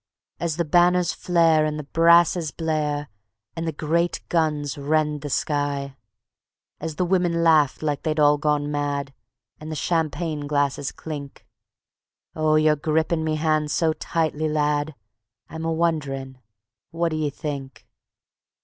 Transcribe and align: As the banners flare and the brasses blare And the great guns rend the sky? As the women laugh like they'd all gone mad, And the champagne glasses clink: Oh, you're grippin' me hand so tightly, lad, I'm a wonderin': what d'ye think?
As 0.39 0.57
the 0.57 0.65
banners 0.65 1.13
flare 1.13 1.63
and 1.63 1.77
the 1.77 1.83
brasses 1.83 2.49
blare 2.49 3.07
And 3.55 3.67
the 3.67 3.71
great 3.71 4.19
guns 4.29 4.75
rend 4.75 5.21
the 5.21 5.29
sky? 5.29 5.95
As 6.79 6.95
the 6.95 7.05
women 7.05 7.43
laugh 7.43 7.83
like 7.83 8.01
they'd 8.01 8.19
all 8.19 8.39
gone 8.39 8.71
mad, 8.71 9.13
And 9.59 9.71
the 9.71 9.75
champagne 9.75 10.47
glasses 10.47 10.91
clink: 10.91 11.45
Oh, 12.35 12.55
you're 12.55 12.75
grippin' 12.75 13.23
me 13.23 13.35
hand 13.35 13.69
so 13.69 13.93
tightly, 13.93 14.49
lad, 14.49 14.95
I'm 15.51 15.65
a 15.65 15.71
wonderin': 15.71 16.39
what 16.89 17.09
d'ye 17.09 17.29
think? 17.29 17.85